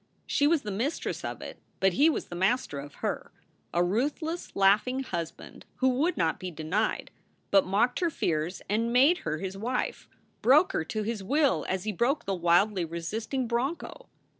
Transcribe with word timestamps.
She 0.25 0.47
was 0.47 0.63
the 0.63 0.71
mistress 0.71 1.23
of 1.23 1.43
it, 1.43 1.59
but 1.79 1.93
he 1.93 2.09
was 2.09 2.29
the 2.29 2.35
master 2.35 2.79
of 2.79 2.95
her, 3.07 3.31
a 3.71 3.83
ruth 3.83 4.23
less, 4.23 4.55
laughing 4.55 5.01
husband, 5.01 5.63
who 5.75 5.89
would 5.89 6.17
not 6.17 6.39
be 6.39 6.49
denied, 6.49 7.11
but 7.51 7.67
mocked 7.67 7.99
her 7.99 8.09
fears 8.09 8.63
and 8.67 8.91
made 8.91 9.19
her 9.19 9.37
his 9.37 9.55
wife, 9.55 10.09
broke 10.41 10.71
her 10.71 10.83
to 10.85 11.03
his 11.03 11.23
will 11.23 11.67
as 11.69 11.83
he 11.83 11.91
broke 11.91 12.25
the 12.25 12.33
wildly 12.33 12.83
resisting 12.83 13.47
broncho. 13.47 14.09